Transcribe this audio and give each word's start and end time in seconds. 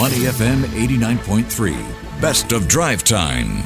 Money 0.00 0.20
FM 0.20 0.62
89.3. 0.62 2.22
Best 2.22 2.52
of 2.52 2.66
drive 2.68 3.04
time. 3.04 3.62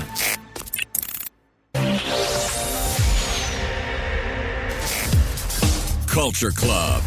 Culture 6.09 6.51
Club. 6.51 7.05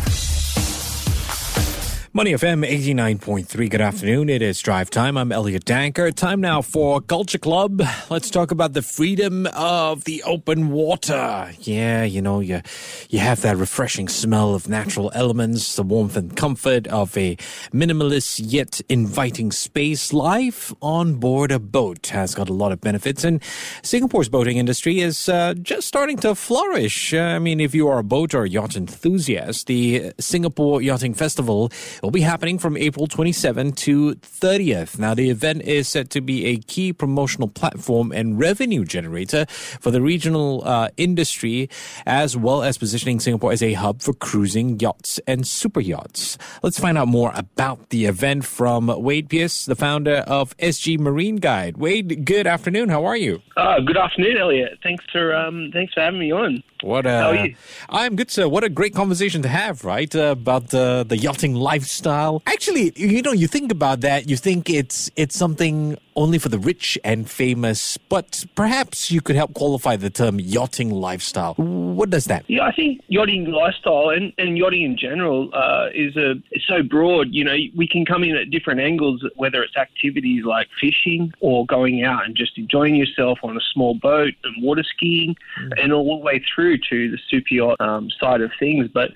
Money 2.18 2.32
FM 2.32 2.68
89.3. 2.68 3.70
Good 3.70 3.80
afternoon. 3.80 4.28
It 4.28 4.42
is 4.42 4.60
drive 4.60 4.90
time. 4.90 5.20
I'm 5.20 5.32
Elliot 5.32 5.66
Danker. 5.66 6.12
Time 6.12 6.42
now 6.42 6.64
for 6.64 7.00
Culture 7.00 7.38
Club. 7.38 7.80
Let's 8.10 8.32
talk 8.32 8.50
about 8.50 8.74
the 8.74 8.82
freedom 8.82 9.46
of 9.54 10.06
the 10.06 10.24
open 10.24 10.70
water. 10.70 11.52
Yeah, 11.60 12.06
you 12.06 12.24
know, 12.24 12.40
you, 12.40 12.64
you 13.12 13.20
have 13.20 13.42
that 13.42 13.58
refreshing 13.58 14.08
smell 14.08 14.56
of 14.56 14.68
natural 14.68 15.12
elements, 15.14 15.76
the 15.76 15.84
warmth 15.84 16.18
and 16.18 16.36
comfort 16.36 16.88
of 16.88 17.16
a 17.16 17.36
minimalist 17.72 18.42
yet 18.44 18.82
inviting 18.90 19.52
space. 19.52 20.12
Life 20.12 20.74
on 20.82 21.18
board 21.18 21.52
a 21.52 21.60
boat 21.60 22.08
has 22.08 22.34
got 22.34 22.50
a 22.50 22.54
lot 22.54 22.72
of 22.72 22.82
benefits, 22.82 23.24
and 23.24 23.44
Singapore's 23.84 24.28
boating 24.28 24.58
industry 24.58 25.02
is 25.02 25.30
uh, 25.30 25.54
just 25.54 25.88
starting 25.88 26.18
to 26.18 26.34
flourish. 26.34 27.14
I 27.14 27.38
mean, 27.38 27.60
if 27.60 27.76
you 27.76 27.88
are 27.88 28.00
a 28.00 28.04
boat 28.04 28.34
or 28.34 28.48
yacht 28.48 28.76
enthusiast, 28.76 29.68
the 29.68 30.14
Singapore 30.18 30.82
Yachting 30.82 31.14
Festival 31.14 31.70
will 32.08 32.12
be 32.12 32.22
happening 32.22 32.58
from 32.58 32.78
April 32.78 33.06
27 33.06 33.74
to 33.74 34.16
30th. 34.16 34.98
Now, 34.98 35.14
the 35.14 35.30
event 35.30 35.64
is 35.64 35.90
set 35.90 36.10
to 36.12 36.22
be 36.22 36.46
a 36.46 36.56
key 36.56 36.94
promotional 36.94 37.50
platform 37.50 38.14
and 38.14 38.40
revenue 38.40 38.86
generator 38.86 39.46
for 39.50 39.92
the 39.92 40.02
regional 40.02 40.64
uh, 40.64 40.88
industry, 40.96 41.70
as 42.06 42.38
well 42.38 42.64
as 42.64 42.78
positioning 42.78 43.20
Singapore 43.20 43.52
as 43.52 43.62
a 43.62 43.74
hub 43.74 44.02
for 44.02 44.14
cruising 44.14 44.80
yachts 44.80 45.20
and 45.28 45.46
super 45.46 45.82
yachts. 45.82 46.38
Let's 46.64 46.80
find 46.80 46.98
out 46.98 47.10
more 47.10 47.34
about 47.36 47.90
the 47.90 48.06
event 48.06 48.46
from 48.46 48.88
Wade 48.88 49.30
Pearce, 49.30 49.66
the 49.66 49.76
founder 49.76 50.24
of 50.28 50.56
SG 50.60 50.98
Marine 50.98 51.36
Guide. 51.36 51.76
Wade, 51.76 52.24
good 52.24 52.48
afternoon. 52.48 52.88
How 52.88 53.04
are 53.04 53.18
you? 53.18 53.42
Uh, 53.58 53.82
good 53.82 53.98
afternoon, 53.98 54.38
Elliot. 54.38 54.80
Thanks 54.82 55.04
for 55.12 55.36
um, 55.36 55.72
thanks 55.74 55.94
for 55.94 56.00
having 56.00 56.22
me 56.22 56.32
on. 56.32 56.64
What 56.82 57.06
uh, 57.06 57.10
are 57.10 57.48
you? 57.48 57.56
I'm 57.90 58.16
good, 58.16 58.30
sir. 58.30 58.48
What 58.48 58.64
a 58.64 58.70
great 58.70 58.94
conversation 58.94 59.42
to 59.42 59.48
have, 59.48 59.84
right? 59.84 60.14
Uh, 60.16 60.36
about 60.38 60.74
uh, 60.74 61.04
the 61.04 61.18
yachting 61.18 61.56
lifestyle. 61.56 62.44
Actually, 62.46 62.94
you 62.96 63.22
know, 63.22 63.32
you 63.32 63.48
think 63.48 63.72
about 63.72 64.02
that, 64.02 64.30
you 64.30 64.38
think 64.38 64.70
it's 64.70 65.10
it's 65.16 65.36
something 65.36 65.98
only 66.18 66.40
for 66.40 66.50
the 66.50 66.58
rich 66.58 66.98
and 67.04 67.30
famous, 67.30 67.98
but 68.10 68.44
perhaps 68.56 69.12
you 69.12 69.22
could 69.22 69.36
help 69.36 69.54
qualify 69.54 69.96
the 69.96 70.10
term 70.10 70.40
yachting 70.40 70.90
lifestyle. 70.90 71.54
What 71.54 72.10
does 72.10 72.26
that? 72.26 72.44
Yeah, 72.48 72.64
I 72.64 72.74
think 72.74 73.02
yachting 73.08 73.46
lifestyle 73.52 74.10
and, 74.10 74.34
and 74.38 74.58
yachting 74.58 74.82
in 74.82 74.98
general 74.98 75.50
uh, 75.54 75.90
is 75.94 76.18
a 76.18 76.32
is 76.52 76.64
so 76.68 76.82
broad. 76.82 77.28
You 77.32 77.44
know, 77.46 77.56
we 77.76 77.88
can 77.88 78.04
come 78.06 78.24
in 78.24 78.36
at 78.36 78.50
different 78.50 78.82
angles, 78.82 79.24
whether 79.36 79.62
it's 79.64 79.78
activities 79.78 80.44
like 80.44 80.68
fishing 80.82 81.32
or 81.40 81.66
going 81.68 82.04
out 82.04 82.26
and 82.26 82.36
just 82.36 82.58
enjoying 82.58 82.96
yourself 82.96 83.40
on 83.44 83.56
a 83.56 83.62
small 83.74 83.94
boat 83.96 84.34
and 84.44 84.64
water 84.64 84.84
skiing, 84.84 85.36
and 85.78 85.94
all 85.94 86.18
the 86.18 86.26
way 86.26 86.44
through 86.54 86.80
to 86.90 87.12
the 87.12 87.18
super 87.30 87.54
yacht 87.54 87.80
um, 87.80 88.10
side 88.20 88.42
of 88.42 88.52
things. 88.60 88.88
But 88.92 89.12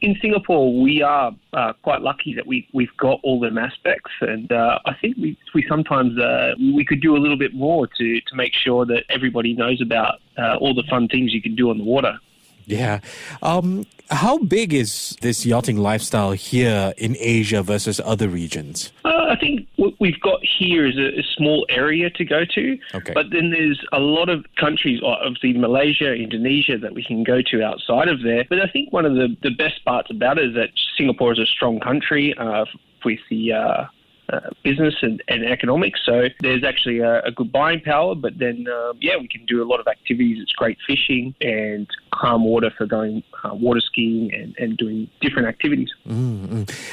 in 0.00 0.16
Singapore, 0.20 0.80
we 0.80 1.02
are 1.02 1.34
uh, 1.52 1.72
quite 1.82 2.02
lucky 2.02 2.34
that 2.34 2.46
we 2.46 2.68
we've 2.72 2.94
got 2.98 3.18
all 3.22 3.40
them 3.40 3.58
aspects, 3.58 4.12
and 4.20 4.50
uh, 4.52 4.78
I 4.84 4.94
think 4.94 5.16
we 5.16 5.38
we 5.54 5.64
sometimes 5.68 6.18
uh, 6.18 6.54
we 6.58 6.84
could 6.84 7.00
do 7.00 7.16
a 7.16 7.18
little 7.18 7.38
bit 7.38 7.54
more 7.54 7.86
to 7.86 8.20
to 8.20 8.34
make 8.34 8.52
sure 8.54 8.84
that 8.86 9.04
everybody 9.08 9.54
knows 9.54 9.80
about 9.80 10.20
uh, 10.38 10.56
all 10.56 10.74
the 10.74 10.84
fun 10.90 11.08
things 11.08 11.32
you 11.32 11.42
can 11.42 11.54
do 11.54 11.70
on 11.70 11.78
the 11.78 11.84
water. 11.84 12.18
Yeah. 12.66 13.00
Um, 13.42 13.86
how 14.10 14.38
big 14.38 14.72
is 14.74 15.16
this 15.20 15.46
yachting 15.46 15.78
lifestyle 15.78 16.32
here 16.32 16.92
in 16.96 17.16
Asia 17.18 17.62
versus 17.62 18.00
other 18.04 18.28
regions? 18.28 18.92
I 19.28 19.36
think 19.36 19.66
what 19.76 19.94
we've 20.00 20.20
got 20.20 20.40
here 20.42 20.86
is 20.86 20.96
a, 20.96 21.18
a 21.20 21.22
small 21.36 21.66
area 21.68 22.10
to 22.10 22.24
go 22.24 22.44
to, 22.44 22.78
Okay. 22.94 23.12
but 23.12 23.26
then 23.30 23.50
there's 23.50 23.80
a 23.92 23.98
lot 24.00 24.28
of 24.28 24.44
countries, 24.56 25.00
obviously 25.02 25.52
Malaysia, 25.52 26.14
Indonesia, 26.14 26.78
that 26.78 26.94
we 26.94 27.04
can 27.04 27.24
go 27.24 27.42
to 27.42 27.62
outside 27.62 28.08
of 28.08 28.22
there. 28.22 28.44
But 28.48 28.60
I 28.60 28.68
think 28.68 28.92
one 28.92 29.04
of 29.04 29.14
the, 29.14 29.36
the 29.42 29.50
best 29.50 29.84
parts 29.84 30.10
about 30.10 30.38
it 30.38 30.48
is 30.50 30.54
that 30.54 30.70
Singapore 30.96 31.32
is 31.32 31.38
a 31.38 31.46
strong 31.46 31.80
country 31.80 32.34
uh, 32.38 32.64
with 33.04 33.20
the 33.30 33.52
uh, 33.52 33.84
uh, 34.32 34.50
business 34.62 34.94
and, 35.02 35.22
and 35.28 35.44
economics. 35.44 36.00
So 36.04 36.28
there's 36.40 36.64
actually 36.64 37.00
a, 37.00 37.22
a 37.22 37.30
good 37.30 37.52
buying 37.52 37.80
power, 37.80 38.14
but 38.14 38.38
then, 38.38 38.66
um, 38.68 38.98
yeah, 39.00 39.16
we 39.16 39.28
can 39.28 39.44
do 39.46 39.62
a 39.62 39.66
lot 39.66 39.80
of 39.80 39.86
activities. 39.86 40.38
It's 40.40 40.52
great 40.52 40.78
fishing 40.86 41.34
and 41.40 41.86
calm 42.12 42.44
water 42.44 42.70
for 42.76 42.86
going 42.86 43.22
uh, 43.44 43.54
water 43.54 43.80
skiing 43.80 44.32
and, 44.32 44.56
and 44.58 44.76
doing 44.76 45.08
different 45.20 45.48
activities. 45.48 45.88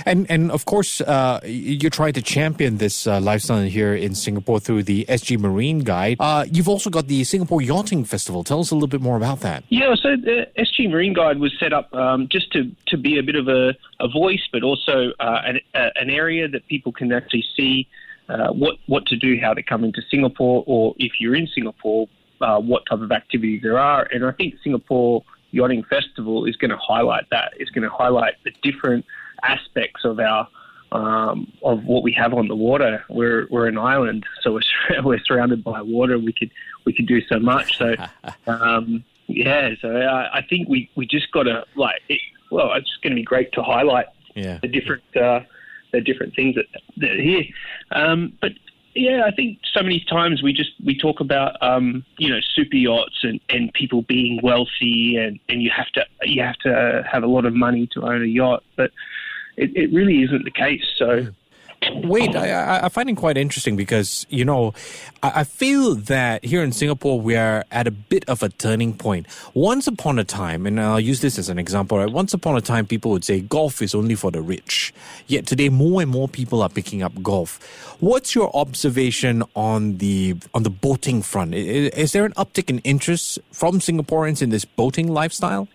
And 0.05 0.29
and 0.29 0.51
of 0.51 0.65
course, 0.65 1.01
uh, 1.01 1.39
you're 1.45 1.89
trying 1.89 2.13
to 2.13 2.21
champion 2.21 2.77
this 2.77 3.07
uh, 3.07 3.19
lifestyle 3.19 3.63
here 3.63 3.95
in 3.95 4.15
Singapore 4.15 4.59
through 4.59 4.83
the 4.83 5.05
SG 5.09 5.39
Marine 5.39 5.79
Guide. 5.79 6.17
Uh, 6.19 6.45
you've 6.51 6.69
also 6.69 6.89
got 6.89 7.07
the 7.07 7.23
Singapore 7.23 7.61
Yachting 7.61 8.05
Festival. 8.05 8.43
Tell 8.43 8.59
us 8.59 8.71
a 8.71 8.75
little 8.75 8.87
bit 8.87 9.01
more 9.01 9.17
about 9.17 9.41
that. 9.41 9.63
Yeah, 9.69 9.95
so 9.95 10.15
the 10.15 10.47
SG 10.57 10.89
Marine 10.89 11.13
Guide 11.13 11.39
was 11.39 11.53
set 11.59 11.73
up 11.73 11.93
um, 11.93 12.27
just 12.29 12.51
to, 12.53 12.69
to 12.87 12.97
be 12.97 13.17
a 13.17 13.23
bit 13.23 13.35
of 13.35 13.47
a, 13.47 13.73
a 14.03 14.07
voice, 14.07 14.41
but 14.51 14.63
also 14.63 15.11
uh, 15.19 15.41
an, 15.45 15.59
uh, 15.73 15.89
an 15.95 16.09
area 16.09 16.47
that 16.47 16.67
people 16.67 16.91
can 16.91 17.11
actually 17.11 17.45
see 17.55 17.87
uh, 18.29 18.49
what 18.49 18.75
what 18.85 19.05
to 19.07 19.15
do, 19.15 19.37
how 19.41 19.53
to 19.53 19.63
come 19.63 19.83
into 19.83 20.01
Singapore, 20.11 20.63
or 20.67 20.93
if 20.97 21.13
you're 21.19 21.35
in 21.35 21.47
Singapore, 21.47 22.07
uh, 22.41 22.59
what 22.59 22.85
type 22.85 23.01
of 23.01 23.11
activities 23.11 23.61
there 23.63 23.79
are. 23.79 24.07
And 24.11 24.25
I 24.25 24.31
think 24.31 24.55
Singapore 24.63 25.23
Yachting 25.51 25.83
Festival 25.87 26.45
is 26.45 26.55
going 26.55 26.71
to 26.71 26.77
highlight 26.77 27.29
that. 27.31 27.53
It's 27.57 27.71
going 27.71 27.83
to 27.83 27.89
highlight 27.89 28.35
the 28.43 28.51
different 28.61 29.05
aspects 29.43 30.05
of 30.05 30.19
our 30.19 30.47
um, 30.91 31.51
of 31.63 31.85
what 31.85 32.03
we 32.03 32.11
have 32.13 32.33
on 32.33 32.47
the 32.47 32.55
water. 32.55 33.03
We're 33.09 33.47
we're 33.49 33.67
an 33.67 33.77
island, 33.77 34.25
so 34.41 34.53
we're, 34.53 35.01
we're 35.03 35.23
surrounded 35.23 35.63
by 35.63 35.81
water. 35.81 36.17
We 36.19 36.33
could 36.33 36.51
we 36.85 36.93
could 36.93 37.07
do 37.07 37.21
so 37.27 37.39
much. 37.39 37.77
So 37.77 37.95
um, 38.47 39.03
yeah, 39.27 39.71
so 39.81 39.89
I, 39.89 40.39
I 40.39 40.41
think 40.41 40.67
we, 40.69 40.89
we 40.95 41.05
just 41.05 41.31
got 41.31 41.43
to 41.43 41.65
like. 41.75 42.01
It, 42.09 42.19
well, 42.53 42.73
it's 42.73 42.95
going 43.01 43.11
to 43.11 43.15
be 43.15 43.23
great 43.23 43.51
to 43.53 43.63
highlight 43.63 44.07
Yeah. 44.35 44.59
the 44.61 44.67
different 44.67 45.03
uh, 45.15 45.41
the 45.91 46.01
different 46.01 46.35
things 46.35 46.55
that, 46.55 46.65
that 46.97 47.11
are 47.11 47.21
here. 47.21 47.43
Um, 47.91 48.33
but 48.41 48.51
yeah, 48.95 49.23
I 49.25 49.31
think 49.31 49.59
so 49.73 49.81
many 49.81 49.99
times 50.07 50.41
we 50.43 50.53
just 50.53 50.71
we 50.85 50.97
talk 50.97 51.19
about 51.19 51.51
um, 51.61 52.05
you 52.17 52.29
know 52.29 52.39
super 52.55 52.75
yachts 52.77 53.19
and, 53.23 53.39
and 53.49 53.73
people 53.73 54.01
being 54.03 54.39
wealthy 54.43 55.17
and, 55.17 55.39
and 55.49 55.61
you 55.63 55.71
have 55.71 55.89
to 55.97 56.05
you 56.23 56.41
have 56.43 56.57
to 56.59 57.03
have 57.11 57.23
a 57.23 57.27
lot 57.27 57.45
of 57.45 57.53
money 57.53 57.87
to 57.93 58.03
own 58.03 58.21
a 58.23 58.27
yacht, 58.27 58.63
but 58.77 58.91
it, 59.57 59.75
it 59.75 59.91
really 59.93 60.21
isn't 60.23 60.43
the 60.45 60.51
case. 60.51 60.85
So. 60.97 61.27
Wade, 62.03 62.35
I, 62.35 62.85
I- 62.85 62.89
find 62.89 63.09
it 63.09 63.15
quite 63.17 63.37
interesting 63.37 63.75
because, 63.75 64.25
you 64.29 64.45
know, 64.45 64.73
I, 65.21 65.41
I 65.41 65.43
feel 65.43 65.95
that 65.95 66.43
here 66.45 66.63
in 66.63 66.71
Singapore, 66.71 67.19
we 67.19 67.35
are 67.35 67.65
at 67.71 67.87
a 67.87 67.91
bit 67.91 68.23
of 68.29 68.43
a 68.43 68.49
turning 68.49 68.93
point. 68.95 69.25
Once 69.53 69.87
upon 69.87 70.19
a 70.19 70.23
time, 70.23 70.65
and 70.65 70.79
I'll 70.79 70.99
use 70.99 71.21
this 71.21 71.37
as 71.39 71.49
an 71.49 71.57
example, 71.59 71.97
right? 71.97 72.09
Once 72.11 72.33
upon 72.33 72.55
a 72.57 72.61
time, 72.61 72.85
people 72.85 73.11
would 73.11 73.23
say 73.23 73.39
golf 73.41 73.81
is 73.81 73.95
only 73.95 74.15
for 74.15 74.31
the 74.31 74.41
rich. 74.41 74.93
Yet 75.27 75.45
today, 75.47 75.69
more 75.69 76.01
and 76.01 76.11
more 76.11 76.27
people 76.27 76.61
are 76.61 76.69
picking 76.69 77.01
up 77.03 77.21
golf. 77.23 77.59
What's 77.99 78.35
your 78.35 78.55
observation 78.55 79.43
on 79.55 79.97
the 79.97 80.35
on 80.53 80.63
the 80.63 80.69
boating 80.69 81.21
front? 81.21 81.53
I- 81.53 81.57
i- 81.57 81.91
Is 82.03 82.11
there 82.11 82.25
an 82.25 82.33
uptick 82.33 82.69
in 82.69 82.79
interest 82.79 83.39
from 83.51 83.79
Singaporeans 83.79 84.41
in 84.41 84.49
this 84.49 84.65
boating 84.65 85.07
lifestyle? 85.07 85.67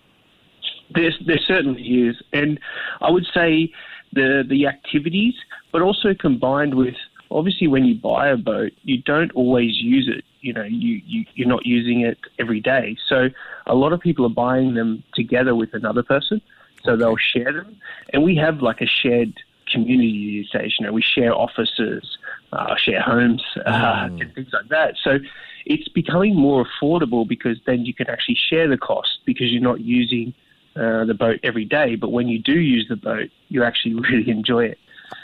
There, 0.95 1.13
there 1.27 1.39
certainly 1.47 1.83
is, 1.83 2.17
and 2.33 2.59
I 3.03 3.11
would 3.11 3.27
say 3.35 3.71
the 4.15 4.43
the 4.49 4.67
activities, 4.67 5.35
but 5.73 5.83
also 5.83 6.15
combined 6.15 6.75
with 6.75 6.95
obviously 7.31 7.67
when 7.67 7.84
you 7.84 7.95
buy 7.95 8.29
a 8.29 8.37
boat, 8.37 8.73
you 8.83 9.03
don't 9.03 9.31
always 9.33 9.77
use 9.77 10.09
it. 10.09 10.25
You 10.41 10.53
know, 10.53 10.65
you, 10.65 11.01
you 11.05 11.25
you're 11.34 11.49
not 11.49 11.67
using 11.67 12.01
it 12.01 12.19
every 12.39 12.61
day, 12.61 12.97
so 13.09 13.29
a 13.67 13.75
lot 13.75 13.93
of 13.93 14.01
people 14.01 14.25
are 14.25 14.31
buying 14.31 14.75
them 14.75 15.03
together 15.15 15.55
with 15.55 15.75
another 15.75 16.03
person, 16.03 16.41
so 16.84 16.97
they'll 16.97 17.17
share 17.17 17.53
them, 17.53 17.77
and 18.12 18.23
we 18.23 18.37
have 18.37 18.62
like 18.62 18.81
a 18.81 18.87
shared 18.87 19.34
community 19.71 20.43
these 20.43 20.51
days. 20.51 20.75
You 20.78 20.87
know, 20.87 20.93
we 20.93 21.03
share 21.03 21.34
offices, 21.34 22.19
uh, 22.53 22.77
share 22.77 23.01
homes, 23.01 23.42
uh, 23.66 24.09
and 24.21 24.34
things 24.34 24.53
like 24.53 24.69
that. 24.69 24.95
So 25.03 25.19
it's 25.66 25.89
becoming 25.89 26.34
more 26.34 26.65
affordable 26.65 27.28
because 27.28 27.59
then 27.66 27.84
you 27.84 27.92
can 27.92 28.09
actually 28.09 28.39
share 28.48 28.69
the 28.69 28.78
cost 28.78 29.19
because 29.27 29.51
you're 29.51 29.60
not 29.60 29.81
using 29.81 30.34
uh, 30.77 31.04
the 31.04 31.15
boat 31.15 31.41
every 31.42 31.65
day. 31.65 31.97
But 31.97 32.10
when 32.10 32.28
you 32.28 32.39
do 32.39 32.59
use 32.59 32.87
the 32.89 32.97
boat, 32.97 33.31
you 33.48 33.65
actually 33.65 33.95
really 34.10 34.31
enjoy 34.31 34.65
it. 34.66 34.78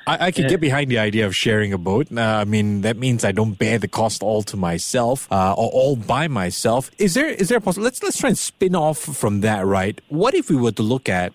I, 0.07 0.27
I 0.27 0.31
can 0.31 0.47
get 0.49 0.61
behind 0.61 0.91
the 0.91 0.99
idea 0.99 1.27
of 1.27 1.35
sharing 1.35 1.73
a 1.73 1.79
boat. 1.79 2.09
Uh, 2.15 2.21
I 2.21 2.45
mean, 2.45 2.83
that 2.83 2.97
means 2.97 3.25
I 3.25 3.33
don't 3.33 3.55
bear 3.59 3.79
the 3.79 3.89
cost 3.89 4.23
all 4.23 4.43
to 4.45 4.57
myself 4.57 5.31
uh, 5.33 5.53
or 5.53 5.71
all 5.71 5.97
by 5.97 6.29
myself. 6.29 6.91
Is 6.99 7.15
there 7.15 7.29
is 7.29 7.49
there 7.49 7.59
a 7.59 7.61
possible? 7.61 7.85
Let's 7.85 8.03
let's 8.03 8.19
try 8.19 8.29
and 8.29 8.39
spin 8.39 8.75
off 8.75 8.99
from 8.99 9.41
that. 9.41 9.65
Right? 9.67 10.01
What 10.09 10.35
if 10.35 10.51
we 10.51 10.57
were 10.57 10.73
to 10.73 10.83
look 10.83 11.09
at 11.09 11.33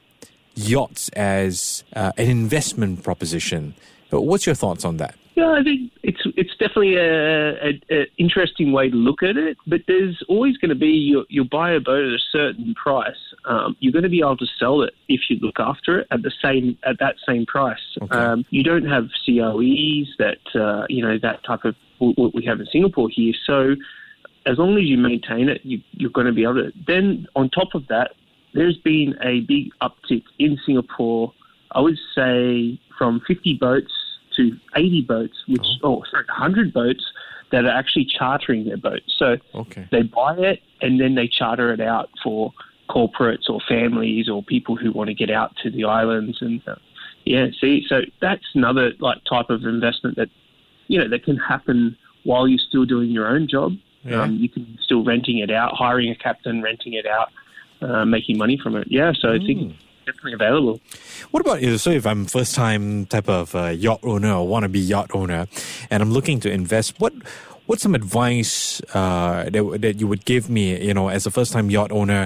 yachts 0.55 1.09
as 1.09 1.83
uh, 1.95 2.11
an 2.17 2.29
investment 2.29 3.03
proposition? 3.03 3.73
What's 4.11 4.45
your 4.45 4.55
thoughts 4.55 4.85
on 4.85 4.97
that? 4.97 5.15
Yeah, 5.39 5.51
I 5.53 5.63
think 5.63 5.91
it's 6.03 6.19
it's 6.35 6.51
definitely 6.51 6.97
a, 6.97 7.69
a, 7.69 7.81
a 7.89 8.07
interesting 8.17 8.73
way 8.73 8.89
to 8.89 8.95
look 8.95 9.23
at 9.23 9.37
it. 9.37 9.55
But 9.65 9.81
there's 9.87 10.21
always 10.27 10.57
going 10.57 10.69
to 10.69 10.75
be 10.75 10.89
you 10.89 11.25
you 11.29 11.45
buy 11.45 11.71
a 11.71 11.79
boat 11.79 12.03
at 12.03 12.13
a 12.13 12.19
certain 12.29 12.75
price. 12.75 13.15
Um, 13.45 13.77
you're 13.79 13.93
going 13.93 14.03
to 14.03 14.09
be 14.09 14.19
able 14.19 14.35
to 14.35 14.47
sell 14.59 14.81
it 14.81 14.93
if 15.07 15.29
you 15.29 15.37
look 15.39 15.57
after 15.57 15.99
it 15.99 16.07
at 16.11 16.23
the 16.23 16.31
same 16.43 16.77
at 16.83 16.99
that 16.99 17.15
same 17.25 17.45
price. 17.45 17.79
Okay. 18.01 18.17
Um, 18.17 18.43
you 18.49 18.63
don't 18.63 18.85
have 18.85 19.07
COEs 19.25 20.09
that 20.19 20.43
uh, 20.55 20.85
you 20.89 21.01
know 21.01 21.17
that 21.21 21.41
type 21.45 21.63
of 21.63 21.75
what 21.99 22.35
we 22.35 22.43
have 22.43 22.59
in 22.59 22.65
Singapore 22.65 23.07
here. 23.09 23.33
So 23.45 23.75
as 24.45 24.57
long 24.57 24.77
as 24.77 24.83
you 24.83 24.97
maintain 24.97 25.47
it, 25.47 25.61
you, 25.63 25.81
you're 25.91 26.09
going 26.09 26.27
to 26.27 26.33
be 26.33 26.43
able 26.43 26.55
to. 26.55 26.73
Then 26.85 27.27
on 27.37 27.49
top 27.49 27.75
of 27.75 27.87
that, 27.87 28.11
there's 28.53 28.77
been 28.77 29.15
a 29.23 29.39
big 29.41 29.69
uptick 29.81 30.23
in 30.37 30.59
Singapore. 30.65 31.31
I 31.71 31.79
would 31.79 31.97
say 32.13 32.77
from 32.97 33.21
50 33.25 33.53
boats 33.53 33.93
to 34.39 34.57
80 34.75 35.01
boats, 35.03 35.37
which 35.47 35.65
oh, 35.83 36.03
sorry, 36.09 36.25
100 36.27 36.73
boats 36.73 37.03
that 37.51 37.65
are 37.65 37.69
actually 37.71 38.05
chartering 38.05 38.65
their 38.65 38.77
boats. 38.77 39.13
So 39.17 39.37
Okay. 39.53 39.87
they 39.91 40.03
buy 40.03 40.35
it 40.37 40.61
and 40.81 40.99
then 40.99 41.15
they 41.15 41.27
charter 41.27 41.73
it 41.73 41.81
out 41.81 42.09
for 42.23 42.53
corporates 42.89 43.49
or 43.49 43.59
families 43.67 44.29
or 44.29 44.41
people 44.43 44.75
who 44.75 44.91
want 44.91 45.09
to 45.09 45.13
get 45.13 45.29
out 45.29 45.55
to 45.61 45.69
the 45.69 45.83
islands 45.83 46.41
and 46.41 46.59
uh, 46.67 46.73
yeah 47.23 47.45
see 47.61 47.85
so 47.87 48.01
that's 48.19 48.43
another 48.55 48.93
like 48.99 49.19
type 49.29 49.51
of 49.51 49.63
investment 49.63 50.15
that 50.15 50.27
you 50.87 50.97
know 50.97 51.07
that 51.07 51.23
can 51.23 51.37
happen 51.37 51.95
while 52.23 52.47
you're 52.47 52.57
still 52.57 52.85
doing 52.85 53.11
your 53.11 53.27
own 53.27 53.47
job 53.47 53.73
Yeah. 54.05 54.23
um, 54.23 54.37
you 54.37 54.49
can 54.49 54.75
still 54.81 55.03
renting 55.03 55.37
it 55.37 55.51
out 55.51 55.75
hiring 55.75 56.09
a 56.09 56.15
captain 56.15 56.63
renting 56.63 56.93
it 56.93 57.05
out 57.05 57.29
uh, 57.81 58.05
making 58.05 58.37
money 58.39 58.57
from 58.57 58.75
it 58.75 58.87
yeah 58.89 59.11
so 59.13 59.33
I 59.33 59.37
Mm. 59.37 59.45
think 59.45 59.61
it's 59.69 59.83
definitely 60.09 60.33
available 60.41 60.75
What 61.31 61.41
about 61.45 61.61
if- 61.61 61.81
so 61.85 61.89
if 61.99 62.05
I'm 62.11 62.25
first 62.37 62.51
time 62.63 63.05
type 63.13 63.29
of 63.39 63.53
uh, 63.55 63.67
yacht 63.85 64.01
owner 64.11 64.31
or 64.39 64.43
want 64.53 64.63
to 64.67 64.69
be 64.77 64.81
yacht 64.93 65.09
owner, 65.19 65.41
and 65.91 65.97
I'm 66.03 66.11
looking 66.17 66.39
to 66.45 66.49
invest, 66.61 66.89
what 67.03 67.13
what's 67.69 67.83
some 67.85 67.93
advice 68.01 68.81
uh, 68.97 69.45
that 69.53 69.63
that 69.85 69.95
you 70.01 70.07
would 70.11 70.23
give 70.25 70.49
me? 70.49 70.63
You 70.87 70.93
know, 70.97 71.07
as 71.17 71.27
a 71.29 71.31
first 71.37 71.51
time 71.53 71.69
yacht 71.77 71.91
owner, 71.99 72.23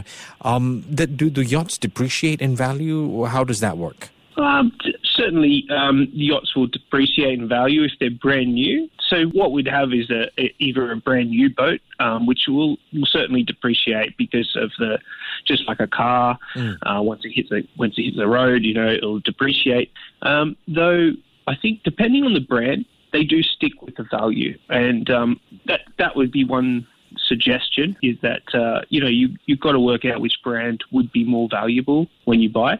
um, 0.51 0.85
that 0.99 1.17
do 1.19 1.27
do 1.29 1.41
yachts 1.55 1.75
depreciate 1.77 2.39
in 2.47 2.55
value? 2.55 3.25
How 3.27 3.43
does 3.43 3.59
that 3.59 3.75
work? 3.77 4.12
Um, 4.37 4.71
certainly, 5.03 5.65
um, 5.69 6.07
yachts 6.11 6.55
will 6.55 6.67
depreciate 6.67 7.39
in 7.39 7.47
value 7.47 7.83
if 7.83 7.91
they're 7.99 8.09
brand 8.09 8.53
new. 8.53 8.89
So 9.09 9.25
what 9.25 9.51
we'd 9.51 9.67
have 9.67 9.93
is 9.93 10.09
a, 10.09 10.29
a 10.39 10.53
either 10.59 10.91
a 10.91 10.97
brand 10.97 11.29
new 11.29 11.49
boat, 11.49 11.81
um, 11.99 12.25
which 12.25 12.45
will, 12.47 12.77
will 12.93 13.05
certainly 13.05 13.43
depreciate 13.43 14.17
because 14.17 14.55
of 14.55 14.71
the 14.79 14.99
just 15.45 15.67
like 15.67 15.79
a 15.79 15.87
car. 15.87 16.37
Uh, 16.83 17.01
once 17.01 17.21
it 17.25 17.29
hits 17.29 17.49
the 17.49 17.67
once 17.77 17.95
it 17.97 18.03
hits 18.03 18.17
the 18.17 18.27
road, 18.27 18.63
you 18.63 18.73
know, 18.73 18.91
it'll 18.91 19.19
depreciate. 19.19 19.91
Um, 20.21 20.55
though 20.67 21.11
I 21.47 21.55
think 21.55 21.83
depending 21.83 22.23
on 22.23 22.33
the 22.33 22.39
brand, 22.39 22.85
they 23.11 23.23
do 23.23 23.43
stick 23.43 23.81
with 23.81 23.95
the 23.95 24.03
value, 24.09 24.57
and 24.69 25.09
um, 25.09 25.39
that 25.67 25.81
that 25.99 26.15
would 26.15 26.31
be 26.31 26.43
one 26.43 26.87
suggestion 27.33 27.87
is 28.09 28.15
that 28.21 28.45
uh, 28.53 28.79
you 28.93 28.99
know 29.01 29.11
you 29.19 29.25
you've 29.45 29.63
got 29.67 29.73
to 29.77 29.83
work 29.91 30.03
out 30.09 30.17
which 30.25 30.37
brand 30.47 30.77
would 30.95 31.09
be 31.11 31.23
more 31.35 31.47
valuable 31.59 32.01
when 32.29 32.39
you 32.43 32.49
buy. 32.49 32.73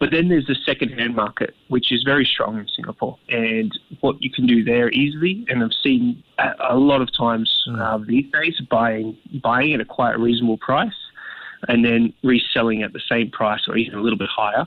But 0.00 0.08
then 0.14 0.24
there's 0.30 0.48
the 0.52 0.58
second-hand 0.70 1.14
market, 1.24 1.50
which 1.74 1.88
is 1.96 2.00
very 2.12 2.26
strong 2.34 2.52
in 2.62 2.68
Singapore, 2.76 3.16
and 3.28 3.70
what 4.00 4.14
you 4.24 4.30
can 4.36 4.46
do 4.54 4.58
there 4.72 4.88
easily. 4.90 5.34
And 5.48 5.56
I've 5.64 5.78
seen 5.88 6.02
a, 6.38 6.48
a 6.76 6.78
lot 6.90 7.00
of 7.04 7.08
times 7.26 7.48
uh, 7.70 7.98
these 8.14 8.28
days 8.38 8.60
buying 8.76 9.16
buying 9.48 9.70
at 9.76 9.80
a 9.80 9.88
quite 9.98 10.18
reasonable 10.18 10.58
price. 10.58 11.00
And 11.66 11.82
then 11.82 12.12
reselling 12.22 12.82
at 12.82 12.92
the 12.92 13.04
same 13.12 13.28
price 13.30 13.62
or 13.68 13.74
even 13.82 13.94
a 13.98 14.02
little 14.02 14.18
bit 14.18 14.28
higher. 14.28 14.66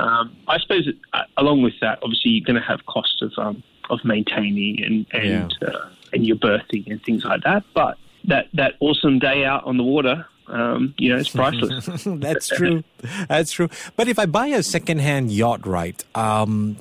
Um, 0.00 0.26
I 0.48 0.56
suppose, 0.62 0.88
uh, 1.12 1.24
along 1.36 1.58
with 1.66 1.76
that, 1.84 1.98
obviously 2.02 2.30
you're 2.30 2.46
going 2.50 2.62
to 2.64 2.68
have 2.72 2.80
costs 2.86 3.20
of 3.20 3.32
um, 3.36 3.62
of 3.90 3.98
maintaining 4.02 4.82
and 4.82 5.06
and 5.12 5.50
uh, 5.62 5.88
and 6.14 6.20
your 6.26 6.36
berthing 6.36 6.84
and 6.90 7.02
things 7.02 7.22
like 7.30 7.42
that. 7.42 7.62
But 7.74 7.98
that 8.24 8.48
that 8.54 8.74
awesome 8.80 9.18
day 9.18 9.44
out 9.44 9.64
on 9.64 9.76
the 9.76 9.82
water, 9.82 10.26
um, 10.46 10.94
you 10.98 11.10
know, 11.10 11.18
it's 11.18 11.28
priceless. 11.34 12.04
That's 12.04 12.48
true. 12.48 12.84
That's 13.28 13.52
true. 13.52 13.68
But 13.96 14.08
if 14.08 14.18
I 14.18 14.26
buy 14.26 14.48
a 14.48 14.62
second-hand 14.62 15.32
yacht, 15.32 15.66
right? 15.66 16.02
Um, 16.14 16.76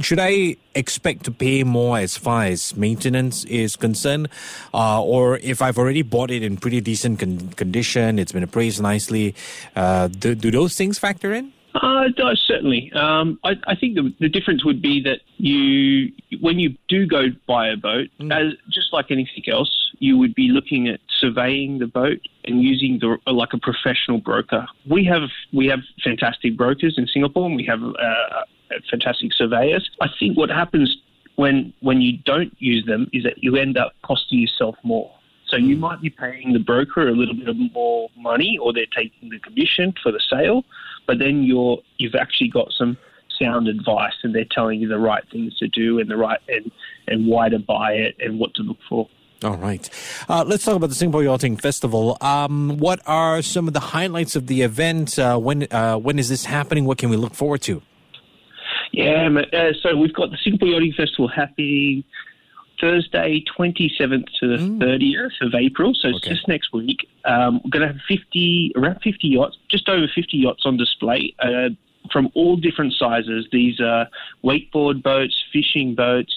should 0.00 0.20
I 0.20 0.56
expect 0.74 1.24
to 1.24 1.32
pay 1.32 1.64
more 1.64 1.98
as 1.98 2.16
far 2.16 2.44
as 2.44 2.76
maintenance 2.76 3.44
is 3.44 3.76
concerned, 3.76 4.28
uh, 4.72 5.02
or 5.02 5.38
if 5.38 5.60
I've 5.60 5.78
already 5.78 6.02
bought 6.02 6.30
it 6.30 6.42
in 6.42 6.56
pretty 6.56 6.80
decent 6.80 7.18
con- 7.18 7.50
condition, 7.56 8.18
it's 8.18 8.32
been 8.32 8.44
appraised 8.44 8.80
nicely, 8.80 9.34
uh, 9.74 10.08
do, 10.08 10.34
do 10.34 10.50
those 10.50 10.76
things 10.76 10.98
factor 10.98 11.32
in? 11.32 11.52
Uh, 11.74 12.08
certainly. 12.34 12.90
Um, 12.92 13.38
I, 13.44 13.52
I 13.66 13.76
think 13.76 13.94
the, 13.94 14.12
the 14.20 14.28
difference 14.28 14.64
would 14.64 14.80
be 14.80 15.02
that 15.02 15.20
you, 15.36 16.12
when 16.40 16.58
you 16.58 16.74
do 16.88 17.06
go 17.06 17.26
buy 17.46 17.68
a 17.68 17.76
boat, 17.76 18.08
as 18.30 18.54
just 18.70 18.92
like 18.92 19.10
anything 19.10 19.44
else, 19.48 19.92
you 19.98 20.16
would 20.18 20.34
be 20.34 20.48
looking 20.48 20.88
at 20.88 21.00
surveying 21.20 21.78
the 21.78 21.86
boat 21.86 22.20
and 22.44 22.62
using 22.62 22.98
the 23.00 23.18
like 23.30 23.52
a 23.52 23.58
professional 23.58 24.18
broker. 24.18 24.66
We 24.88 25.04
have 25.04 25.28
we 25.52 25.66
have 25.66 25.80
fantastic 26.02 26.56
brokers 26.56 26.94
in 26.96 27.06
Singapore, 27.06 27.46
and 27.46 27.56
we 27.56 27.64
have 27.66 27.82
uh, 27.82 28.42
fantastic 28.90 29.32
surveyors. 29.34 29.88
I 30.00 30.08
think 30.18 30.36
what 30.36 30.50
happens 30.50 30.96
when 31.36 31.72
when 31.80 32.00
you 32.00 32.18
don't 32.18 32.54
use 32.58 32.84
them 32.86 33.08
is 33.12 33.24
that 33.24 33.42
you 33.42 33.56
end 33.56 33.76
up 33.76 33.92
costing 34.02 34.38
yourself 34.38 34.76
more. 34.82 35.12
So 35.46 35.56
you 35.56 35.76
might 35.76 36.02
be 36.02 36.10
paying 36.10 36.52
the 36.52 36.58
broker 36.58 37.08
a 37.08 37.12
little 37.12 37.34
bit 37.34 37.48
of 37.48 37.56
more 37.56 38.10
money, 38.16 38.58
or 38.60 38.72
they're 38.72 38.86
taking 38.94 39.30
the 39.30 39.38
commission 39.38 39.94
for 40.02 40.12
the 40.12 40.20
sale, 40.20 40.64
but 41.08 41.18
then 41.18 41.42
you're 41.42 41.78
you've 41.96 42.14
actually 42.14 42.48
got 42.48 42.70
some 42.78 42.96
sound 43.36 43.66
advice, 43.66 44.12
and 44.22 44.32
they're 44.32 44.44
telling 44.48 44.80
you 44.80 44.86
the 44.86 44.98
right 44.98 45.24
things 45.32 45.56
to 45.58 45.66
do 45.66 45.98
and 45.98 46.08
the 46.08 46.16
right 46.16 46.38
and 46.48 46.70
and 47.08 47.26
why 47.26 47.48
to 47.48 47.58
buy 47.58 47.94
it 47.94 48.14
and 48.20 48.38
what 48.38 48.54
to 48.54 48.62
look 48.62 48.78
for. 48.88 49.08
All 49.42 49.56
right. 49.56 49.88
Uh, 50.28 50.44
let's 50.44 50.64
talk 50.64 50.74
about 50.74 50.88
the 50.88 50.96
Singapore 50.96 51.22
Yachting 51.22 51.56
Festival. 51.56 52.18
Um, 52.20 52.76
what 52.78 53.00
are 53.06 53.40
some 53.40 53.68
of 53.68 53.74
the 53.74 53.80
highlights 53.80 54.34
of 54.36 54.48
the 54.48 54.62
event? 54.62 55.18
Uh, 55.18 55.38
when 55.38 55.66
uh, 55.72 55.96
when 55.96 56.18
is 56.18 56.28
this 56.28 56.44
happening? 56.44 56.84
What 56.84 56.98
can 56.98 57.08
we 57.08 57.16
look 57.16 57.34
forward 57.34 57.62
to? 57.62 57.82
Yeah, 58.92 59.28
uh, 59.52 59.72
so 59.80 59.96
we've 59.96 60.14
got 60.14 60.30
the 60.30 60.38
Singapore 60.42 60.68
Yachting 60.68 60.92
Festival 60.92 61.28
happening 61.28 62.04
Thursday, 62.80 63.44
27th 63.58 64.26
to 64.40 64.48
the 64.48 64.58
30th 64.84 65.40
of 65.40 65.54
April. 65.54 65.92
So 65.94 66.08
it's 66.08 66.18
Okay. 66.18 66.34
just 66.34 66.48
next 66.48 66.72
week. 66.72 67.08
Um, 67.24 67.60
we're 67.64 67.70
going 67.70 67.86
to 67.86 67.92
have 67.92 68.02
50, 68.08 68.72
around 68.76 69.00
50 69.02 69.28
yachts, 69.28 69.56
just 69.68 69.88
over 69.88 70.06
50 70.14 70.36
yachts 70.36 70.62
on 70.64 70.76
display 70.76 71.34
uh, 71.40 71.70
from 72.12 72.30
all 72.34 72.56
different 72.56 72.94
sizes. 72.94 73.46
These 73.52 73.80
are 73.80 74.08
wakeboard 74.44 75.02
boats, 75.02 75.42
fishing 75.52 75.94
boats. 75.94 76.34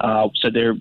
Uh, 0.00 0.28
so 0.36 0.50
they're, 0.50 0.76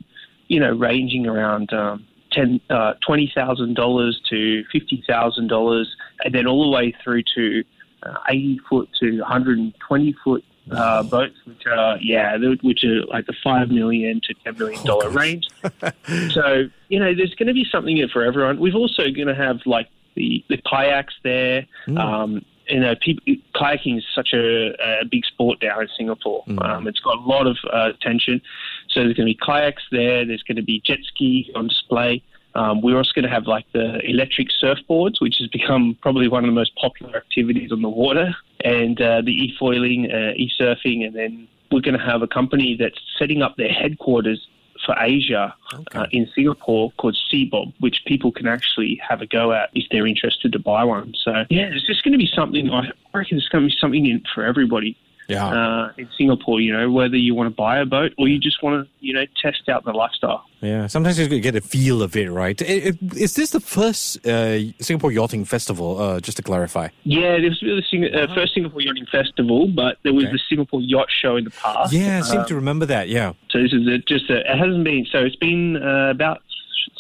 you 0.48 0.60
know, 0.60 0.72
ranging 0.74 1.28
around 1.28 1.74
um, 1.74 2.06
ten, 2.32 2.60
uh, 2.70 2.94
$20,000 3.08 4.14
to 4.30 4.64
$50,000 4.74 5.86
and 6.24 6.34
then 6.36 6.48
all 6.48 6.70
the 6.70 6.76
way 6.76 6.96
through 7.04 7.24
to 7.36 7.64
uh, 8.04 8.18
80 8.30 8.60
foot 8.70 8.90
to 9.00 9.20
120 9.20 10.16
foot 10.24 10.44
uh, 10.70 11.04
boats, 11.04 11.36
which 11.46 11.66
are 11.66 11.98
yeah, 12.00 12.38
which 12.62 12.84
are 12.84 13.06
like 13.06 13.26
the 13.26 13.36
five 13.44 13.70
million 13.70 14.22
to 14.22 14.34
ten 14.44 14.58
million 14.58 14.84
dollar 14.86 15.10
range. 15.10 15.48
so 16.32 16.66
you 16.90 17.00
know, 17.00 17.14
there's 17.16 17.34
going 17.36 17.48
to 17.48 17.54
be 17.54 17.66
something 17.72 17.96
here 17.96 18.10
for 18.12 18.24
everyone. 18.24 18.60
We've 18.60 18.76
also 18.76 19.04
going 19.04 19.28
to 19.28 19.36
have 19.36 19.60
like 19.66 19.90
the 20.16 20.44
the 20.50 20.58
kayaks 20.58 21.16
there. 21.24 21.66
Um, 21.98 22.46
you 22.68 22.80
know, 22.80 22.96
people, 22.96 23.24
kayaking 23.54 23.98
is 23.98 24.06
such 24.16 24.30
a, 24.34 25.02
a 25.02 25.06
big 25.06 25.26
sport 25.26 25.60
down 25.60 25.82
in 25.82 25.90
Singapore. 25.98 26.44
Um, 26.60 26.88
it's 26.88 27.00
got 27.00 27.18
a 27.18 27.22
lot 27.22 27.48
of 27.48 27.58
uh, 27.72 27.90
attention. 27.90 28.42
So 28.90 29.02
there's 29.02 29.16
going 29.16 29.28
to 29.28 29.34
be 29.34 29.40
kayaks 29.42 29.84
there. 29.92 30.26
There's 30.26 30.44
going 30.44 30.56
to 30.56 30.64
be 30.64 30.80
jet 30.80 31.00
ski 31.04 31.52
on 31.56 31.68
display. 31.68 32.24
Um, 32.56 32.82
we're 32.82 32.98
also 32.98 33.12
going 33.16 33.24
to 33.24 33.30
have 33.30 33.48
like 33.48 33.66
the 33.74 34.00
electric 34.08 34.50
surfboards, 34.62 35.22
which 35.22 35.38
has 35.40 35.48
become 35.48 35.98
probably 36.02 36.28
one 36.28 36.44
of 36.44 36.48
the 36.48 36.54
most 36.54 36.76
popular 36.76 37.18
activities 37.18 37.72
on 37.72 37.82
the 37.82 37.90
water, 37.90 38.36
and 38.64 39.02
uh, 39.02 39.22
the 39.22 39.32
e-foiling, 39.32 40.12
uh, 40.12 40.34
e-surfing, 40.36 41.06
and 41.06 41.16
then 41.16 41.48
we're 41.72 41.82
going 41.82 41.98
to 41.98 42.06
have 42.06 42.22
a 42.22 42.28
company 42.28 42.76
that's 42.78 43.00
setting 43.18 43.42
up 43.42 43.56
their 43.56 43.70
headquarters 43.70 44.48
for 44.86 44.96
Asia 45.00 45.54
uh, 45.94 46.06
in 46.12 46.28
Singapore 46.36 46.92
called 46.98 47.18
Seabob, 47.32 47.72
which 47.80 48.02
people 48.06 48.32
can 48.32 48.48
actually 48.48 49.00
have 49.08 49.22
a 49.22 49.28
go 49.28 49.54
at 49.54 49.70
if 49.74 49.86
they're 49.92 50.08
interested 50.08 50.52
to 50.52 50.60
buy 50.60 50.84
one. 50.84 51.14
So 51.24 51.46
yeah, 51.50 51.70
it's 51.72 51.86
just 51.86 52.04
going 52.04 52.14
to 52.14 52.18
be 52.18 52.30
something. 52.36 52.70
I 52.70 52.90
reckon 53.14 53.38
it's 53.38 53.48
going 53.48 53.64
to 53.64 53.70
be 53.70 53.78
something 53.80 54.06
in 54.06 54.24
for 54.34 54.44
everybody 54.44 54.98
Yeah. 55.32 55.48
uh, 55.48 55.92
in 55.98 56.08
Singapore. 56.18 56.60
You 56.62 56.74
know, 56.74 56.92
whether 56.92 57.18
you 57.18 57.34
want 57.36 57.48
to 57.48 57.56
buy 57.56 57.78
a 57.80 57.86
boat 57.86 58.14
or 58.18 58.28
you 58.28 58.38
just 58.40 58.62
want 58.64 58.86
to, 58.86 58.92
you 59.06 59.14
know, 59.14 59.26
test 59.42 59.68
out 59.70 59.84
the 59.86 59.92
lifestyle. 59.94 60.44
Yeah, 60.62 60.86
sometimes 60.88 61.18
you 61.18 61.40
get 61.40 61.56
a 61.56 61.62
feel 61.62 62.04
of 62.04 62.16
it, 62.16 62.30
right? 62.30 62.62
Is 62.62 63.34
this 63.34 63.50
the 63.50 63.60
first 63.60 64.24
uh, 64.28 64.60
Singapore 64.80 65.12
Yachting 65.12 65.46
Festival? 65.46 66.00
Uh, 66.00 66.20
just 66.20 66.38
to 66.38 66.44
clarify. 66.44 66.90
Yeah, 67.04 67.40
this 67.40 67.60
was 67.62 67.82
the 67.82 67.84
Sing- 67.90 68.14
uh, 68.14 68.28
first 68.36 68.54
Singapore 68.54 68.82
Yachting 68.82 69.08
Festival, 69.08 69.68
but 69.68 69.98
there 70.04 70.14
was 70.14 70.26
Okay. 70.26 70.34
the 70.34 70.40
Singapore 70.50 70.82
Yacht 70.82 71.08
Show 71.10 71.36
in 71.38 71.46
the 71.46 71.50
past. 71.52 71.92
Yeah, 71.94 72.20
I 72.20 72.22
seem 72.22 72.42
Um, 72.42 72.46
to 72.46 72.56
remember 72.56 72.86
that. 72.86 73.10
Yeah. 73.10 73.34
So 73.50 73.60
this 73.64 73.74
is 73.74 73.88
a, 73.88 73.98
just 74.00 74.30
a, 74.30 74.42
it 74.42 74.58
hasn't 74.58 74.84
been 74.84 75.06
so 75.12 75.20
it's 75.26 75.36
been 75.36 75.78
uh, 75.82 76.10
about 76.12 76.44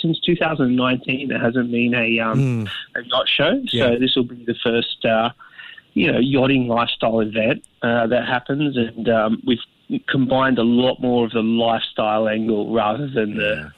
since 0.01 0.19
2019. 0.21 1.27
There 1.29 1.39
hasn't 1.39 1.71
been 1.71 1.93
a 1.93 2.19
um, 2.19 2.67
a 2.95 3.03
yacht 3.03 3.27
show. 3.29 3.61
So 3.67 3.77
Yeah. 3.77 3.95
this 3.99 4.15
will 4.15 4.23
be 4.23 4.43
the 4.43 4.55
first 4.63 5.05
uh, 5.05 5.29
you 5.93 6.11
know 6.11 6.19
yachting 6.19 6.67
lifestyle 6.67 7.19
event 7.19 7.63
uh, 7.81 8.07
that 8.07 8.27
happens, 8.27 8.77
and 8.77 9.09
um, 9.09 9.41
we've 9.45 9.59
combined 10.07 10.57
a 10.57 10.63
lot 10.63 11.01
more 11.01 11.25
of 11.25 11.31
the 11.31 11.41
lifestyle 11.41 12.27
angle 12.27 12.73
rather 12.73 13.09
than 13.09 13.35
the 13.35 13.71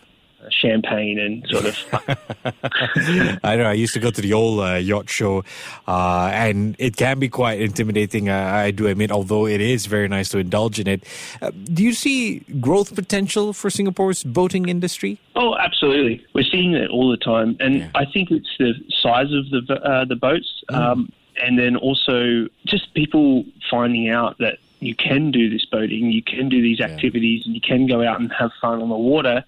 champagne 0.49 1.19
and 1.19 1.45
sort 1.49 1.65
of. 1.65 3.39
I 3.43 3.55
know. 3.55 3.65
I 3.65 3.73
used 3.73 3.93
to 3.93 3.99
go 3.99 4.11
to 4.11 4.21
the 4.21 4.33
old 4.33 4.59
uh, 4.59 4.73
yacht 4.75 5.09
show, 5.09 5.43
uh, 5.87 6.29
and 6.33 6.75
it 6.79 6.95
can 6.97 7.19
be 7.19 7.29
quite 7.29 7.61
intimidating. 7.61 8.29
Uh, 8.29 8.35
I 8.35 8.71
do 8.71 8.87
admit, 8.87 9.11
although 9.11 9.45
it 9.47 9.61
is 9.61 9.85
very 9.85 10.07
nice 10.07 10.29
to 10.29 10.39
indulge 10.39 10.79
in 10.79 10.87
it. 10.87 11.03
Uh, 11.41 11.51
do 11.51 11.83
you 11.83 11.93
see 11.93 12.39
growth 12.59 12.95
potential 12.95 13.53
for 13.53 13.69
Singapore's 13.69 14.23
boating 14.23 14.69
industry? 14.69 15.19
Oh, 15.35 15.55
absolutely. 15.55 16.25
We're 16.33 16.43
seeing 16.43 16.73
it 16.73 16.89
all 16.89 17.09
the 17.09 17.17
time, 17.17 17.55
and 17.59 17.79
yeah. 17.79 17.89
I 17.95 18.05
think 18.05 18.31
it's 18.31 18.49
the 18.59 18.73
size 19.01 19.31
of 19.31 19.49
the 19.49 19.75
uh, 19.75 20.05
the 20.05 20.15
boats. 20.15 20.63
Mm. 20.69 20.75
Um, 20.75 21.11
and 21.41 21.57
then 21.57 21.75
also 21.75 22.47
just 22.65 22.93
people 22.93 23.45
finding 23.69 24.09
out 24.09 24.37
that 24.39 24.57
you 24.79 24.95
can 24.95 25.31
do 25.31 25.49
this 25.49 25.65
boating, 25.65 26.11
you 26.11 26.21
can 26.21 26.49
do 26.49 26.61
these 26.61 26.81
activities, 26.81 27.45
and 27.45 27.55
you 27.55 27.61
can 27.61 27.87
go 27.87 28.03
out 28.05 28.19
and 28.19 28.31
have 28.33 28.51
fun 28.61 28.81
on 28.81 28.89
the 28.89 28.97
water, 28.97 29.43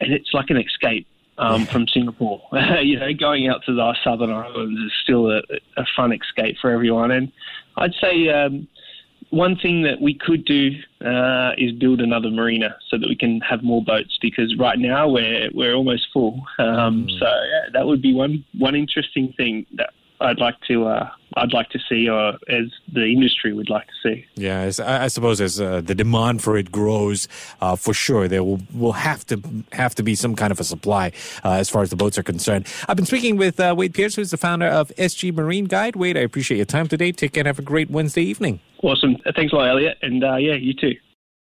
and 0.00 0.12
it's 0.12 0.34
like 0.34 0.50
an 0.50 0.56
escape. 0.56 1.06
Um, 1.38 1.64
from 1.72 1.88
Singapore, 1.88 2.42
you 2.82 2.98
know, 2.98 3.14
going 3.14 3.48
out 3.48 3.64
to 3.64 3.72
the 3.72 3.96
southern 4.04 4.30
islands 4.30 4.78
is 4.78 4.92
still 5.02 5.30
a, 5.30 5.40
a 5.78 5.86
fun 5.96 6.12
escape 6.12 6.58
for 6.60 6.70
everyone. 6.70 7.10
And 7.10 7.32
I'd 7.78 7.94
say 7.98 8.28
um, 8.28 8.68
one 9.30 9.56
thing 9.56 9.82
that 9.82 10.00
we 10.00 10.14
could 10.14 10.44
do 10.44 10.72
uh, 11.04 11.52
is 11.56 11.72
build 11.72 12.00
another 12.00 12.30
marina 12.30 12.76
so 12.88 12.98
that 12.98 13.08
we 13.08 13.16
can 13.16 13.40
have 13.40 13.62
more 13.62 13.82
boats 13.82 14.18
because 14.20 14.54
right 14.58 14.78
now 14.78 15.08
we're 15.08 15.48
we're 15.54 15.74
almost 15.74 16.08
full. 16.12 16.44
Um, 16.58 17.06
mm. 17.06 17.18
So 17.18 17.26
yeah, 17.26 17.70
that 17.72 17.86
would 17.86 18.02
be 18.02 18.12
one 18.12 18.44
one 18.58 18.74
interesting 18.74 19.32
thing 19.36 19.66
that 19.74 19.90
I'd 20.20 20.38
like 20.38 20.60
to 20.68 20.86
uh, 20.88 21.10
I'd 21.36 21.52
like 21.52 21.70
to 21.70 21.78
see, 21.88 22.08
or 22.08 22.34
as 22.48 22.66
the 22.92 23.06
industry 23.06 23.52
would 23.52 23.70
like 23.70 23.86
to 23.86 23.92
see. 24.02 24.26
Yeah, 24.34 24.60
as, 24.60 24.80
I, 24.80 25.08
suppose 25.08 25.40
as 25.40 25.60
uh, 25.60 25.80
the 25.80 25.94
demand 25.94 26.42
for 26.42 26.56
it 26.56 26.72
grows, 26.72 27.28
uh, 27.60 27.76
for 27.76 27.94
sure 27.94 28.28
there 28.28 28.42
will 28.42 28.60
will 28.74 28.92
have 28.92 29.24
to 29.26 29.40
have 29.72 29.94
to 29.96 30.02
be 30.02 30.14
some 30.14 30.34
kind 30.34 30.50
of 30.50 30.60
a 30.60 30.64
supply 30.64 31.12
uh, 31.44 31.52
as 31.52 31.70
far 31.70 31.82
as 31.82 31.90
the 31.90 31.96
boats 31.96 32.18
are 32.18 32.22
concerned. 32.22 32.66
I've 32.88 32.96
been 32.96 33.06
speaking 33.06 33.36
with 33.36 33.60
uh, 33.60 33.74
Wade 33.76 33.94
Pearce, 33.94 34.16
who's 34.16 34.30
the 34.30 34.36
founder 34.36 34.66
of 34.66 34.90
SG 34.98 35.34
Marine 35.34 35.66
Guide. 35.66 35.96
Wade, 35.96 36.16
I 36.16 36.20
appreciate 36.20 36.56
your 36.56 36.66
time 36.66 36.88
today. 36.88 37.12
Take 37.12 37.32
care 37.32 37.42
and 37.42 37.46
have 37.46 37.58
a 37.58 37.62
great 37.62 37.90
Wednesday 37.90 38.22
evening. 38.22 38.60
Awesome. 38.82 39.16
Thanks 39.36 39.52
a 39.52 39.56
lot, 39.56 39.68
Elliot, 39.68 39.98
and 40.02 40.24
uh, 40.24 40.36
yeah, 40.36 40.54
you 40.54 40.72
too. 40.74 40.94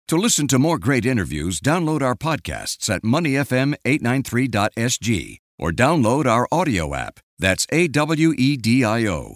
To 0.09 0.15
listen 0.15 0.47
to 0.47 0.57
more 0.57 0.79
great 0.79 1.05
interviews, 1.05 1.59
download 1.59 2.01
our 2.01 2.15
podcasts 2.15 2.89
at 2.89 3.03
moneyfm893.sg 3.03 5.37
or 5.59 5.71
download 5.71 6.25
our 6.25 6.47
audio 6.49 6.95
app. 6.95 7.19
That's 7.39 7.67
A 7.71 7.87
W 7.89 8.33
E 8.37 8.57
D 8.57 8.85
I 8.85 9.05
O. 9.05 9.35